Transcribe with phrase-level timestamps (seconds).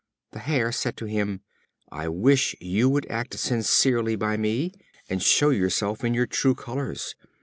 [0.31, 1.41] The Hare said to him:
[1.91, 4.71] "I wish you would act sincerely by me,
[5.11, 7.13] and show yourself in your true colors.